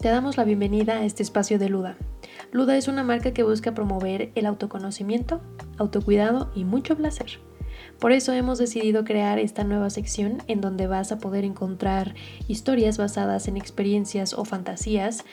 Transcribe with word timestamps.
Te 0.00 0.08
damos 0.08 0.38
la 0.38 0.44
bienvenida 0.44 0.94
a 0.94 1.04
este 1.04 1.22
espacio 1.22 1.58
de 1.58 1.68
Luda. 1.68 1.98
Luda 2.52 2.78
es 2.78 2.88
una 2.88 3.02
marca 3.02 3.34
que 3.34 3.42
busca 3.42 3.74
promover 3.74 4.32
el 4.34 4.46
autoconocimiento, 4.46 5.42
autocuidado 5.76 6.50
y 6.54 6.64
mucho 6.64 6.96
placer. 6.96 7.38
Por 7.98 8.12
eso 8.12 8.32
hemos 8.32 8.56
decidido 8.56 9.04
crear 9.04 9.38
esta 9.38 9.62
nueva 9.62 9.90
sección 9.90 10.42
en 10.46 10.62
donde 10.62 10.86
vas 10.86 11.12
a 11.12 11.18
poder 11.18 11.44
encontrar 11.44 12.14
historias 12.48 12.96
basadas 12.96 13.46
en 13.46 13.58
experiencias 13.58 14.32
o 14.32 14.46
fantasías 14.46 15.26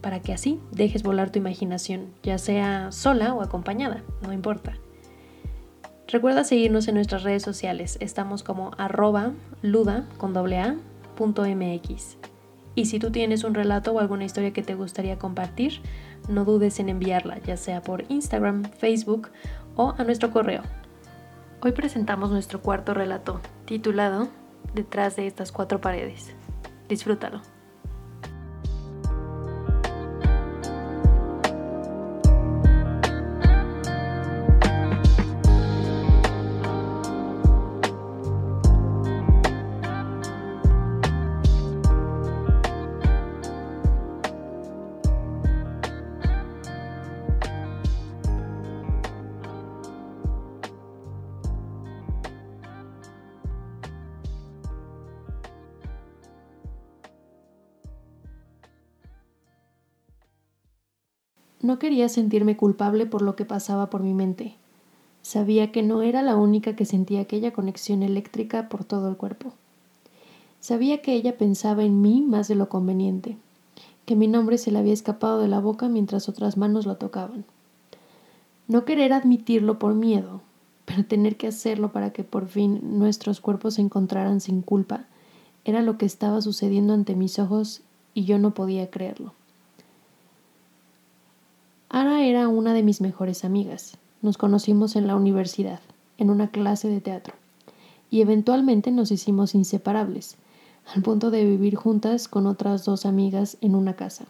para 0.00 0.22
que 0.22 0.32
así 0.32 0.58
dejes 0.70 1.02
volar 1.02 1.28
tu 1.28 1.38
imaginación, 1.38 2.06
ya 2.22 2.38
sea 2.38 2.92
sola 2.92 3.34
o 3.34 3.42
acompañada, 3.42 4.04
no 4.22 4.32
importa. 4.32 4.78
Recuerda 6.08 6.44
seguirnos 6.44 6.88
en 6.88 6.94
nuestras 6.94 7.24
redes 7.24 7.42
sociales, 7.42 7.98
estamos 8.00 8.42
como 8.42 8.70
arroba 8.78 9.32
luda 9.60 10.08
con 10.16 10.34
a, 10.34 10.76
mx. 11.18 12.16
Y 12.74 12.86
si 12.86 12.98
tú 12.98 13.10
tienes 13.10 13.44
un 13.44 13.54
relato 13.54 13.92
o 13.92 14.00
alguna 14.00 14.24
historia 14.24 14.52
que 14.52 14.62
te 14.62 14.74
gustaría 14.74 15.18
compartir, 15.18 15.80
no 16.28 16.44
dudes 16.44 16.80
en 16.80 16.88
enviarla, 16.88 17.38
ya 17.38 17.56
sea 17.56 17.82
por 17.82 18.04
Instagram, 18.08 18.64
Facebook 18.64 19.30
o 19.76 19.94
a 19.96 20.04
nuestro 20.04 20.30
correo. 20.30 20.62
Hoy 21.60 21.72
presentamos 21.72 22.30
nuestro 22.30 22.60
cuarto 22.60 22.94
relato, 22.94 23.40
titulado 23.64 24.28
Detrás 24.74 25.14
de 25.14 25.26
estas 25.26 25.52
cuatro 25.52 25.80
paredes. 25.80 26.34
Disfrútalo. 26.88 27.53
No 61.64 61.78
quería 61.78 62.10
sentirme 62.10 62.58
culpable 62.58 63.06
por 63.06 63.22
lo 63.22 63.36
que 63.36 63.46
pasaba 63.46 63.88
por 63.88 64.02
mi 64.02 64.12
mente. 64.12 64.54
Sabía 65.22 65.72
que 65.72 65.82
no 65.82 66.02
era 66.02 66.20
la 66.20 66.36
única 66.36 66.76
que 66.76 66.84
sentía 66.84 67.22
aquella 67.22 67.54
conexión 67.54 68.02
eléctrica 68.02 68.68
por 68.68 68.84
todo 68.84 69.08
el 69.08 69.16
cuerpo. 69.16 69.54
Sabía 70.60 71.00
que 71.00 71.14
ella 71.14 71.38
pensaba 71.38 71.82
en 71.82 72.02
mí 72.02 72.20
más 72.20 72.48
de 72.48 72.54
lo 72.54 72.68
conveniente, 72.68 73.38
que 74.04 74.14
mi 74.14 74.28
nombre 74.28 74.58
se 74.58 74.72
le 74.72 74.78
había 74.78 74.92
escapado 74.92 75.38
de 75.38 75.48
la 75.48 75.58
boca 75.58 75.88
mientras 75.88 76.28
otras 76.28 76.58
manos 76.58 76.84
la 76.84 76.96
tocaban. 76.96 77.46
No 78.68 78.84
querer 78.84 79.14
admitirlo 79.14 79.78
por 79.78 79.94
miedo, 79.94 80.42
pero 80.84 81.06
tener 81.06 81.38
que 81.38 81.46
hacerlo 81.46 81.92
para 81.92 82.12
que 82.12 82.24
por 82.24 82.46
fin 82.46 82.98
nuestros 82.98 83.40
cuerpos 83.40 83.76
se 83.76 83.80
encontraran 83.80 84.42
sin 84.42 84.60
culpa, 84.60 85.06
era 85.64 85.80
lo 85.80 85.96
que 85.96 86.04
estaba 86.04 86.42
sucediendo 86.42 86.92
ante 86.92 87.16
mis 87.16 87.38
ojos 87.38 87.80
y 88.12 88.26
yo 88.26 88.38
no 88.38 88.52
podía 88.52 88.90
creerlo. 88.90 89.32
Ara 91.96 92.24
era 92.24 92.48
una 92.48 92.74
de 92.74 92.82
mis 92.82 93.00
mejores 93.00 93.44
amigas. 93.44 93.98
Nos 94.20 94.36
conocimos 94.36 94.96
en 94.96 95.06
la 95.06 95.14
universidad, 95.14 95.78
en 96.18 96.28
una 96.28 96.48
clase 96.48 96.88
de 96.88 97.00
teatro, 97.00 97.34
y 98.10 98.20
eventualmente 98.20 98.90
nos 98.90 99.12
hicimos 99.12 99.54
inseparables, 99.54 100.34
al 100.92 101.02
punto 101.02 101.30
de 101.30 101.44
vivir 101.44 101.76
juntas 101.76 102.26
con 102.26 102.48
otras 102.48 102.84
dos 102.84 103.06
amigas 103.06 103.58
en 103.60 103.76
una 103.76 103.94
casa. 103.94 104.24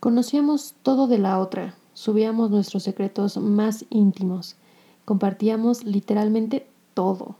Conocíamos 0.00 0.74
todo 0.82 1.08
de 1.08 1.18
la 1.18 1.40
otra, 1.40 1.74
subíamos 1.92 2.50
nuestros 2.50 2.84
secretos 2.84 3.36
más 3.36 3.84
íntimos, 3.90 4.56
compartíamos 5.04 5.84
literalmente 5.84 6.66
todo. 6.94 7.36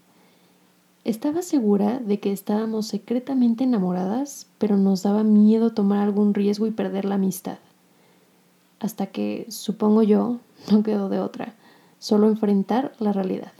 Estaba 1.04 1.40
segura 1.40 2.00
de 2.00 2.20
que 2.20 2.32
estábamos 2.32 2.86
secretamente 2.86 3.64
enamoradas, 3.64 4.46
pero 4.58 4.76
nos 4.76 5.02
daba 5.02 5.24
miedo 5.24 5.72
tomar 5.72 6.00
algún 6.00 6.34
riesgo 6.34 6.66
y 6.66 6.70
perder 6.70 7.06
la 7.06 7.14
amistad 7.14 7.56
hasta 8.82 9.06
que, 9.06 9.46
supongo 9.48 10.02
yo, 10.02 10.38
no 10.70 10.82
quedó 10.82 11.08
de 11.08 11.20
otra, 11.20 11.54
solo 11.98 12.28
enfrentar 12.28 12.92
la 12.98 13.12
realidad. 13.12 13.52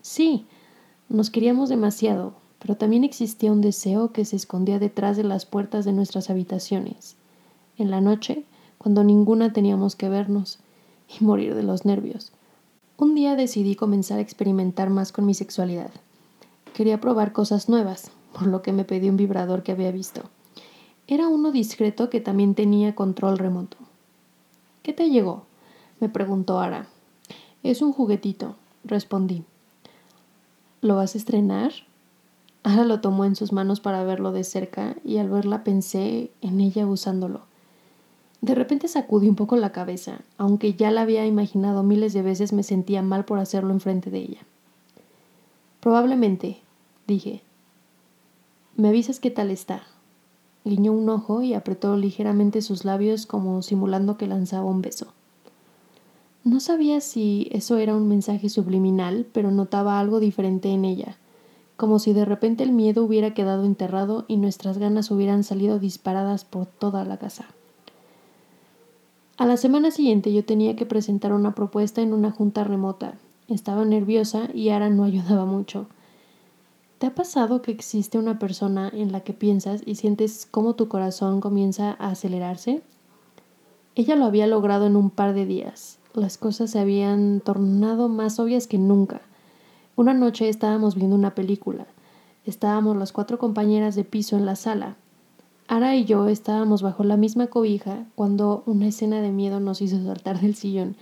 Sí, 0.00 0.46
nos 1.08 1.30
queríamos 1.30 1.68
demasiado, 1.68 2.32
pero 2.58 2.76
también 2.76 3.04
existía 3.04 3.52
un 3.52 3.60
deseo 3.60 4.12
que 4.12 4.24
se 4.24 4.36
escondía 4.36 4.78
detrás 4.78 5.16
de 5.16 5.24
las 5.24 5.44
puertas 5.44 5.84
de 5.84 5.92
nuestras 5.92 6.30
habitaciones, 6.30 7.16
en 7.76 7.90
la 7.90 8.00
noche, 8.00 8.44
cuando 8.78 9.04
ninguna 9.04 9.52
teníamos 9.52 9.94
que 9.94 10.08
vernos, 10.08 10.58
y 11.20 11.24
morir 11.24 11.54
de 11.54 11.62
los 11.62 11.84
nervios. 11.84 12.32
Un 12.96 13.14
día 13.14 13.36
decidí 13.36 13.76
comenzar 13.76 14.18
a 14.18 14.22
experimentar 14.22 14.88
más 14.88 15.12
con 15.12 15.26
mi 15.26 15.34
sexualidad. 15.34 15.90
Quería 16.72 16.98
probar 16.98 17.32
cosas 17.32 17.68
nuevas, 17.68 18.10
por 18.32 18.46
lo 18.46 18.62
que 18.62 18.72
me 18.72 18.84
pedí 18.84 19.10
un 19.10 19.18
vibrador 19.18 19.62
que 19.62 19.72
había 19.72 19.90
visto. 19.92 20.22
Era 21.06 21.28
uno 21.28 21.52
discreto 21.52 22.08
que 22.08 22.20
también 22.20 22.54
tenía 22.54 22.94
control 22.94 23.36
remoto. 23.36 23.76
¿Qué 24.86 24.92
te 24.92 25.10
llegó? 25.10 25.42
me 25.98 26.08
preguntó 26.08 26.60
Ara. 26.60 26.86
Es 27.64 27.82
un 27.82 27.92
juguetito, 27.92 28.54
respondí. 28.84 29.42
¿Lo 30.80 30.94
vas 30.94 31.16
a 31.16 31.18
estrenar? 31.18 31.72
Ara 32.62 32.84
lo 32.84 33.00
tomó 33.00 33.24
en 33.24 33.34
sus 33.34 33.52
manos 33.52 33.80
para 33.80 34.04
verlo 34.04 34.30
de 34.30 34.44
cerca 34.44 34.94
y 35.04 35.16
al 35.16 35.28
verla 35.28 35.64
pensé 35.64 36.30
en 36.40 36.60
ella 36.60 36.86
usándolo. 36.86 37.40
De 38.42 38.54
repente 38.54 38.86
sacudí 38.86 39.28
un 39.28 39.34
poco 39.34 39.56
la 39.56 39.72
cabeza, 39.72 40.20
aunque 40.38 40.74
ya 40.74 40.92
la 40.92 41.00
había 41.00 41.26
imaginado 41.26 41.82
miles 41.82 42.12
de 42.12 42.22
veces 42.22 42.52
me 42.52 42.62
sentía 42.62 43.02
mal 43.02 43.24
por 43.24 43.40
hacerlo 43.40 43.72
enfrente 43.72 44.12
de 44.12 44.18
ella. 44.18 44.40
Probablemente, 45.80 46.60
dije. 47.08 47.42
¿Me 48.76 48.90
avisas 48.90 49.18
qué 49.18 49.32
tal 49.32 49.50
está? 49.50 49.82
Guiñó 50.66 50.90
un 50.90 51.08
ojo 51.08 51.42
y 51.42 51.54
apretó 51.54 51.96
ligeramente 51.96 52.60
sus 52.60 52.84
labios 52.84 53.24
como 53.24 53.62
simulando 53.62 54.16
que 54.16 54.26
lanzaba 54.26 54.64
un 54.64 54.82
beso. 54.82 55.06
No 56.42 56.58
sabía 56.58 57.00
si 57.00 57.48
eso 57.52 57.76
era 57.76 57.94
un 57.94 58.08
mensaje 58.08 58.48
subliminal, 58.48 59.28
pero 59.32 59.52
notaba 59.52 60.00
algo 60.00 60.18
diferente 60.18 60.70
en 60.70 60.84
ella, 60.84 61.18
como 61.76 62.00
si 62.00 62.12
de 62.12 62.24
repente 62.24 62.64
el 62.64 62.72
miedo 62.72 63.04
hubiera 63.04 63.32
quedado 63.32 63.64
enterrado 63.64 64.24
y 64.26 64.38
nuestras 64.38 64.78
ganas 64.78 65.12
hubieran 65.12 65.44
salido 65.44 65.78
disparadas 65.78 66.44
por 66.44 66.66
toda 66.66 67.04
la 67.04 67.16
casa. 67.16 67.46
A 69.36 69.46
la 69.46 69.56
semana 69.58 69.92
siguiente 69.92 70.32
yo 70.32 70.44
tenía 70.44 70.74
que 70.74 70.84
presentar 70.84 71.32
una 71.32 71.54
propuesta 71.54 72.02
en 72.02 72.12
una 72.12 72.32
junta 72.32 72.64
remota. 72.64 73.14
Estaba 73.46 73.84
nerviosa 73.84 74.48
y 74.52 74.70
Ara 74.70 74.90
no 74.90 75.04
ayudaba 75.04 75.44
mucho. 75.44 75.86
¿Te 76.98 77.06
ha 77.06 77.14
pasado 77.14 77.60
que 77.60 77.72
existe 77.72 78.16
una 78.16 78.38
persona 78.38 78.90
en 78.90 79.12
la 79.12 79.20
que 79.20 79.34
piensas 79.34 79.82
y 79.84 79.96
sientes 79.96 80.48
cómo 80.50 80.76
tu 80.76 80.88
corazón 80.88 81.42
comienza 81.42 81.90
a 81.98 82.08
acelerarse? 82.08 82.82
Ella 83.94 84.16
lo 84.16 84.24
había 84.24 84.46
logrado 84.46 84.86
en 84.86 84.96
un 84.96 85.10
par 85.10 85.34
de 85.34 85.44
días. 85.44 85.98
Las 86.14 86.38
cosas 86.38 86.70
se 86.70 86.78
habían 86.78 87.40
tornado 87.40 88.08
más 88.08 88.40
obvias 88.40 88.66
que 88.66 88.78
nunca. 88.78 89.20
Una 89.94 90.14
noche 90.14 90.48
estábamos 90.48 90.94
viendo 90.94 91.16
una 91.16 91.34
película. 91.34 91.86
Estábamos 92.46 92.96
las 92.96 93.12
cuatro 93.12 93.38
compañeras 93.38 93.94
de 93.94 94.04
piso 94.04 94.38
en 94.38 94.46
la 94.46 94.56
sala. 94.56 94.96
Ara 95.68 95.96
y 95.96 96.06
yo 96.06 96.28
estábamos 96.28 96.80
bajo 96.80 97.04
la 97.04 97.18
misma 97.18 97.48
cobija 97.48 98.06
cuando 98.14 98.62
una 98.64 98.86
escena 98.86 99.20
de 99.20 99.32
miedo 99.32 99.60
nos 99.60 99.82
hizo 99.82 100.02
saltar 100.02 100.40
del 100.40 100.54
sillón, 100.54 100.96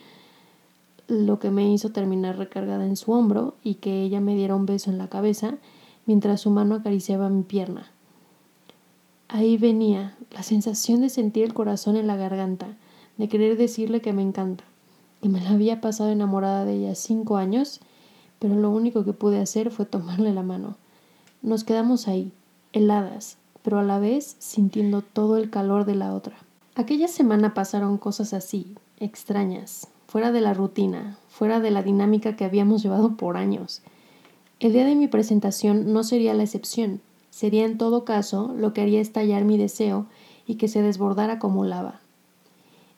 lo 1.06 1.38
que 1.38 1.50
me 1.50 1.72
hizo 1.72 1.90
terminar 1.90 2.36
recargada 2.36 2.84
en 2.84 2.96
su 2.96 3.12
hombro 3.12 3.54
y 3.62 3.74
que 3.74 4.02
ella 4.02 4.20
me 4.20 4.34
diera 4.34 4.56
un 4.56 4.66
beso 4.66 4.90
en 4.90 4.98
la 4.98 5.08
cabeza 5.08 5.54
mientras 6.06 6.42
su 6.42 6.50
mano 6.50 6.76
acariciaba 6.76 7.28
mi 7.28 7.42
pierna. 7.42 7.90
Ahí 9.28 9.56
venía 9.56 10.16
la 10.30 10.42
sensación 10.42 11.00
de 11.00 11.08
sentir 11.08 11.44
el 11.44 11.54
corazón 11.54 11.96
en 11.96 12.06
la 12.06 12.16
garganta, 12.16 12.76
de 13.16 13.28
querer 13.28 13.56
decirle 13.56 14.00
que 14.00 14.12
me 14.12 14.22
encanta, 14.22 14.64
que 15.22 15.28
me 15.28 15.40
la 15.40 15.50
había 15.50 15.80
pasado 15.80 16.10
enamorada 16.10 16.64
de 16.64 16.74
ella 16.74 16.94
cinco 16.94 17.36
años, 17.36 17.80
pero 18.38 18.54
lo 18.54 18.70
único 18.70 19.04
que 19.04 19.12
pude 19.12 19.40
hacer 19.40 19.70
fue 19.70 19.86
tomarle 19.86 20.32
la 20.34 20.42
mano. 20.42 20.76
Nos 21.42 21.64
quedamos 21.64 22.08
ahí, 22.08 22.32
heladas, 22.72 23.38
pero 23.62 23.78
a 23.78 23.82
la 23.82 23.98
vez 23.98 24.36
sintiendo 24.38 25.02
todo 25.02 25.36
el 25.36 25.50
calor 25.50 25.84
de 25.84 25.94
la 25.94 26.14
otra. 26.14 26.36
Aquella 26.74 27.08
semana 27.08 27.54
pasaron 27.54 27.98
cosas 27.98 28.34
así, 28.34 28.74
extrañas, 28.98 29.88
fuera 30.06 30.32
de 30.32 30.40
la 30.40 30.54
rutina, 30.54 31.18
fuera 31.28 31.60
de 31.60 31.70
la 31.70 31.82
dinámica 31.82 32.36
que 32.36 32.44
habíamos 32.44 32.82
llevado 32.82 33.16
por 33.16 33.36
años. 33.36 33.80
El 34.64 34.72
día 34.72 34.86
de 34.86 34.94
mi 34.94 35.08
presentación 35.08 35.92
no 35.92 36.04
sería 36.04 36.32
la 36.32 36.42
excepción, 36.42 37.02
sería 37.28 37.66
en 37.66 37.76
todo 37.76 38.06
caso 38.06 38.54
lo 38.56 38.72
que 38.72 38.80
haría 38.80 38.98
estallar 39.02 39.44
mi 39.44 39.58
deseo 39.58 40.06
y 40.46 40.54
que 40.54 40.68
se 40.68 40.80
desbordara 40.80 41.38
como 41.38 41.66
lava. 41.66 42.00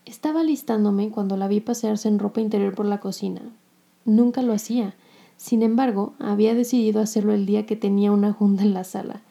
Estaba 0.04 0.44
listándome 0.44 1.10
cuando 1.10 1.36
la 1.36 1.48
vi 1.48 1.58
pasearse 1.58 2.06
en 2.06 2.20
ropa 2.20 2.40
interior 2.40 2.76
por 2.76 2.86
la 2.86 3.00
cocina. 3.00 3.42
Nunca 4.04 4.42
lo 4.42 4.52
hacía. 4.52 4.94
Sin 5.38 5.64
embargo, 5.64 6.14
había 6.20 6.54
decidido 6.54 7.00
hacerlo 7.00 7.32
el 7.34 7.46
día 7.46 7.66
que 7.66 7.74
tenía 7.74 8.12
una 8.12 8.32
junta 8.32 8.62
en 8.62 8.72
la 8.72 8.84
sala. 8.84 9.22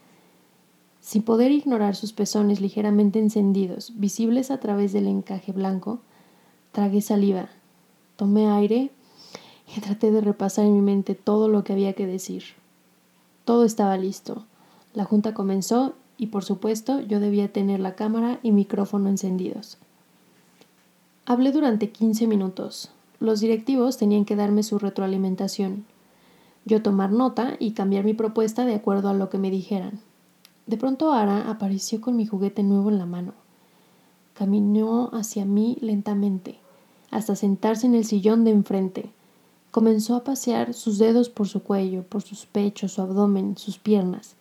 Sin 0.99 1.23
poder 1.23 1.53
ignorar 1.53 1.95
sus 1.95 2.11
pezones 2.11 2.59
ligeramente 2.59 3.17
encendidos, 3.17 3.93
visibles 3.95 4.51
a 4.51 4.59
través 4.59 4.91
del 4.91 5.07
encaje 5.07 5.53
blanco, 5.53 6.01
tragué 6.73 6.99
saliva, 6.99 7.47
tomé 8.17 8.49
aire 8.49 8.91
traté 9.81 10.11
de 10.11 10.21
repasar 10.21 10.65
en 10.65 10.73
mi 10.73 10.81
mente 10.81 11.15
todo 11.15 11.47
lo 11.47 11.63
que 11.63 11.73
había 11.73 11.93
que 11.93 12.07
decir. 12.07 12.43
Todo 13.45 13.63
estaba 13.63 13.97
listo. 13.97 14.45
La 14.93 15.05
junta 15.05 15.33
comenzó 15.33 15.93
y 16.17 16.27
por 16.27 16.43
supuesto 16.43 17.01
yo 17.01 17.19
debía 17.19 17.51
tener 17.51 17.79
la 17.79 17.95
cámara 17.95 18.39
y 18.43 18.51
micrófono 18.51 19.09
encendidos. 19.09 19.77
Hablé 21.25 21.51
durante 21.51 21.89
15 21.89 22.27
minutos. 22.27 22.91
Los 23.19 23.39
directivos 23.39 23.97
tenían 23.97 24.25
que 24.25 24.35
darme 24.35 24.63
su 24.63 24.77
retroalimentación. 24.77 25.85
Yo 26.65 26.81
tomar 26.81 27.11
nota 27.11 27.55
y 27.59 27.71
cambiar 27.71 28.05
mi 28.05 28.13
propuesta 28.13 28.65
de 28.65 28.75
acuerdo 28.75 29.09
a 29.09 29.13
lo 29.13 29.29
que 29.29 29.37
me 29.37 29.51
dijeran. 29.51 29.99
De 30.67 30.77
pronto 30.77 31.11
Ara 31.13 31.49
apareció 31.49 32.01
con 32.01 32.15
mi 32.15 32.25
juguete 32.25 32.63
nuevo 32.63 32.89
en 32.89 32.97
la 32.97 33.05
mano. 33.05 33.33
Caminó 34.33 35.11
hacia 35.13 35.45
mí 35.45 35.77
lentamente, 35.79 36.57
hasta 37.11 37.35
sentarse 37.35 37.87
en 37.87 37.95
el 37.95 38.05
sillón 38.05 38.43
de 38.43 38.51
enfrente. 38.51 39.11
Comenzó 39.75 40.15
a 40.15 40.23
pasear 40.23 40.73
sus 40.73 40.99
dedos 40.99 41.27
por 41.27 41.49
su 41.49 41.61
cuello, 41.61 42.03
por 42.03 42.21
sus 42.21 42.45
pechos, 42.45 42.93
su 42.93 43.01
abdomen, 43.01 43.57
sus 43.57 43.77
piernas. 43.77 44.35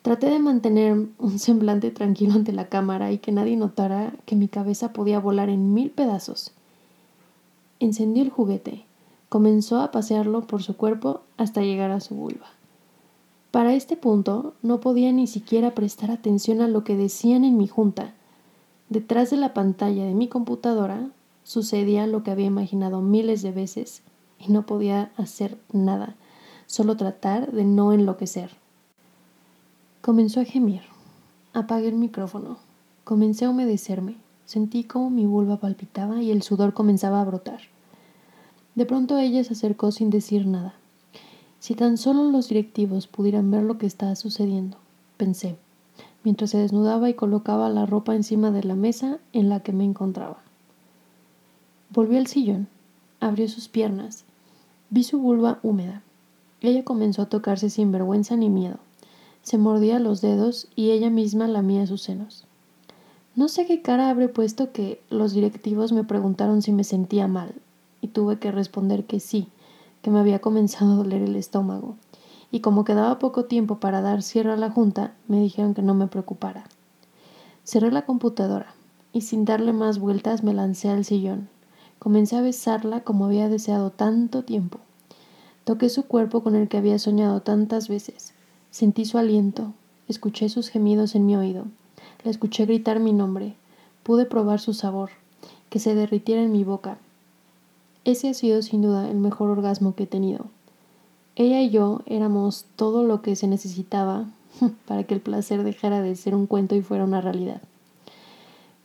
Traté 0.00 0.30
de 0.30 0.38
mantener 0.38 1.06
un 1.18 1.38
semblante 1.38 1.90
tranquilo 1.90 2.32
ante 2.32 2.54
la 2.54 2.70
cámara 2.70 3.12
y 3.12 3.18
que 3.18 3.30
nadie 3.30 3.58
notara 3.58 4.14
que 4.24 4.34
mi 4.34 4.48
cabeza 4.48 4.94
podía 4.94 5.20
volar 5.20 5.50
en 5.50 5.74
mil 5.74 5.90
pedazos. 5.90 6.52
Encendió 7.78 8.22
el 8.22 8.30
juguete, 8.30 8.86
comenzó 9.28 9.82
a 9.82 9.90
pasearlo 9.90 10.46
por 10.46 10.62
su 10.62 10.78
cuerpo 10.78 11.20
hasta 11.36 11.60
llegar 11.60 11.90
a 11.90 12.00
su 12.00 12.14
vulva. 12.14 12.46
Para 13.50 13.74
este 13.74 13.98
punto 13.98 14.54
no 14.62 14.80
podía 14.80 15.12
ni 15.12 15.26
siquiera 15.26 15.74
prestar 15.74 16.10
atención 16.10 16.62
a 16.62 16.68
lo 16.68 16.84
que 16.84 16.96
decían 16.96 17.44
en 17.44 17.58
mi 17.58 17.68
junta. 17.68 18.14
Detrás 18.88 19.28
de 19.28 19.36
la 19.36 19.52
pantalla 19.52 20.06
de 20.06 20.14
mi 20.14 20.28
computadora 20.28 21.10
sucedía 21.44 22.06
lo 22.06 22.22
que 22.22 22.30
había 22.30 22.46
imaginado 22.46 23.02
miles 23.02 23.42
de 23.42 23.52
veces 23.52 24.02
y 24.44 24.52
no 24.52 24.66
podía 24.66 25.12
hacer 25.16 25.58
nada, 25.72 26.16
solo 26.66 26.96
tratar 26.96 27.52
de 27.52 27.64
no 27.64 27.92
enloquecer. 27.92 28.50
Comenzó 30.00 30.40
a 30.40 30.44
gemir. 30.44 30.82
Apagué 31.52 31.88
el 31.88 31.94
micrófono. 31.94 32.58
Comencé 33.04 33.44
a 33.44 33.50
humedecerme. 33.50 34.16
Sentí 34.46 34.84
como 34.84 35.10
mi 35.10 35.26
vulva 35.26 35.58
palpitaba 35.58 36.22
y 36.22 36.30
el 36.30 36.42
sudor 36.42 36.74
comenzaba 36.74 37.20
a 37.20 37.24
brotar. 37.24 37.60
De 38.74 38.86
pronto 38.86 39.18
ella 39.18 39.44
se 39.44 39.52
acercó 39.52 39.92
sin 39.92 40.10
decir 40.10 40.46
nada. 40.46 40.74
Si 41.60 41.74
tan 41.74 41.96
solo 41.96 42.24
los 42.24 42.48
directivos 42.48 43.06
pudieran 43.06 43.50
ver 43.50 43.62
lo 43.62 43.78
que 43.78 43.86
estaba 43.86 44.16
sucediendo, 44.16 44.78
pensé, 45.16 45.56
mientras 46.24 46.50
se 46.50 46.58
desnudaba 46.58 47.08
y 47.08 47.14
colocaba 47.14 47.68
la 47.68 47.86
ropa 47.86 48.16
encima 48.16 48.50
de 48.50 48.64
la 48.64 48.74
mesa 48.74 49.18
en 49.32 49.48
la 49.48 49.60
que 49.60 49.72
me 49.72 49.84
encontraba. 49.84 50.38
Volvió 51.90 52.18
al 52.18 52.26
sillón, 52.26 52.66
abrió 53.20 53.48
sus 53.48 53.68
piernas, 53.68 54.24
vi 54.92 55.04
su 55.04 55.18
vulva 55.18 55.58
húmeda. 55.62 56.02
Ella 56.60 56.84
comenzó 56.84 57.22
a 57.22 57.28
tocarse 57.30 57.70
sin 57.70 57.92
vergüenza 57.92 58.36
ni 58.36 58.50
miedo. 58.50 58.76
Se 59.40 59.56
mordía 59.56 59.98
los 59.98 60.20
dedos 60.20 60.68
y 60.76 60.90
ella 60.90 61.08
misma 61.08 61.48
lamía 61.48 61.86
sus 61.86 62.02
senos. 62.02 62.44
No 63.34 63.48
sé 63.48 63.66
qué 63.66 63.80
cara 63.80 64.10
habré 64.10 64.28
puesto 64.28 64.70
que 64.70 65.00
los 65.08 65.32
directivos 65.32 65.92
me 65.92 66.04
preguntaron 66.04 66.60
si 66.60 66.72
me 66.72 66.84
sentía 66.84 67.26
mal, 67.26 67.54
y 68.02 68.08
tuve 68.08 68.38
que 68.38 68.52
responder 68.52 69.06
que 69.06 69.18
sí, 69.18 69.48
que 70.02 70.10
me 70.10 70.20
había 70.20 70.40
comenzado 70.40 70.92
a 70.92 70.96
doler 70.96 71.22
el 71.22 71.36
estómago, 71.36 71.96
y 72.50 72.60
como 72.60 72.84
quedaba 72.84 73.18
poco 73.18 73.46
tiempo 73.46 73.80
para 73.80 74.02
dar 74.02 74.20
cierre 74.20 74.52
a 74.52 74.58
la 74.58 74.70
junta, 74.70 75.14
me 75.26 75.40
dijeron 75.40 75.72
que 75.72 75.80
no 75.80 75.94
me 75.94 76.06
preocupara. 76.06 76.64
Cerré 77.64 77.90
la 77.90 78.04
computadora, 78.04 78.74
y 79.14 79.22
sin 79.22 79.46
darle 79.46 79.72
más 79.72 79.98
vueltas 79.98 80.44
me 80.44 80.52
lancé 80.52 80.90
al 80.90 81.06
sillón. 81.06 81.48
Comencé 82.02 82.34
a 82.34 82.40
besarla 82.40 83.02
como 83.02 83.26
había 83.26 83.48
deseado 83.48 83.90
tanto 83.90 84.42
tiempo. 84.42 84.80
Toqué 85.62 85.88
su 85.88 86.02
cuerpo 86.02 86.42
con 86.42 86.56
el 86.56 86.66
que 86.66 86.78
había 86.78 86.98
soñado 86.98 87.42
tantas 87.42 87.86
veces. 87.86 88.34
Sentí 88.72 89.04
su 89.04 89.18
aliento, 89.18 89.72
escuché 90.08 90.48
sus 90.48 90.68
gemidos 90.68 91.14
en 91.14 91.26
mi 91.26 91.36
oído, 91.36 91.66
la 92.24 92.32
escuché 92.32 92.66
gritar 92.66 92.98
mi 92.98 93.12
nombre, 93.12 93.54
pude 94.02 94.24
probar 94.24 94.58
su 94.58 94.74
sabor, 94.74 95.10
que 95.70 95.78
se 95.78 95.94
derritiera 95.94 96.42
en 96.42 96.50
mi 96.50 96.64
boca, 96.64 96.98
ese 98.04 98.28
ha 98.30 98.34
sido 98.34 98.62
sin 98.62 98.82
duda 98.82 99.08
el 99.08 99.18
mejor 99.18 99.50
orgasmo 99.50 99.94
que 99.94 100.02
he 100.02 100.06
tenido. 100.08 100.46
Ella 101.36 101.62
y 101.62 101.70
yo 101.70 102.02
éramos 102.06 102.66
todo 102.74 103.04
lo 103.04 103.22
que 103.22 103.36
se 103.36 103.46
necesitaba 103.46 104.26
para 104.88 105.04
que 105.04 105.14
el 105.14 105.20
placer 105.20 105.62
dejara 105.62 106.02
de 106.02 106.16
ser 106.16 106.34
un 106.34 106.48
cuento 106.48 106.74
y 106.74 106.82
fuera 106.82 107.04
una 107.04 107.20
realidad. 107.20 107.62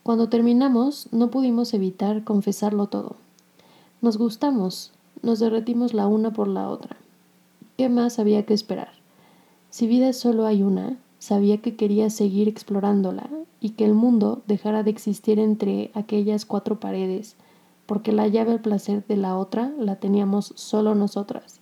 Cuando 0.07 0.29
terminamos, 0.29 1.09
no 1.11 1.29
pudimos 1.31 1.73
evitar 1.73 2.23
confesarlo 2.23 2.87
todo. 2.87 3.17
Nos 4.01 4.17
gustamos, 4.17 4.93
nos 5.21 5.39
derretimos 5.39 5.93
la 5.93 6.07
una 6.07 6.31
por 6.31 6.47
la 6.47 6.69
otra. 6.69 6.95
¿Qué 7.75 7.89
más 7.89 8.17
había 8.17 8.45
que 8.45 8.53
esperar? 8.53 8.91
Si 9.69 9.85
vida 9.85 10.13
solo 10.13 10.45
hay 10.45 10.63
una, 10.63 10.97
sabía 11.19 11.57
que 11.57 11.75
quería 11.75 12.09
seguir 12.09 12.47
explorándola 12.47 13.29
y 13.59 13.71
que 13.71 13.83
el 13.83 13.95
mundo 13.95 14.43
dejara 14.47 14.81
de 14.81 14.91
existir 14.91 15.39
entre 15.39 15.91
aquellas 15.93 16.45
cuatro 16.45 16.79
paredes 16.79 17.35
porque 17.85 18.13
la 18.13 18.29
llave 18.29 18.53
al 18.53 18.61
placer 18.61 19.05
de 19.07 19.17
la 19.17 19.37
otra 19.37 19.73
la 19.77 19.97
teníamos 19.97 20.53
solo 20.55 20.95
nosotras, 20.95 21.59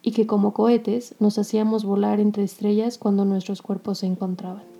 y 0.00 0.12
que 0.12 0.28
como 0.28 0.52
cohetes 0.52 1.16
nos 1.18 1.38
hacíamos 1.38 1.84
volar 1.84 2.20
entre 2.20 2.44
estrellas 2.44 2.98
cuando 2.98 3.24
nuestros 3.24 3.62
cuerpos 3.62 3.98
se 3.98 4.06
encontraban. 4.06 4.77